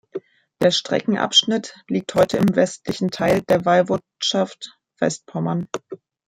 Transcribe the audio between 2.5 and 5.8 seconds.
westlichen Teil der Woiwodschaft Westpommern.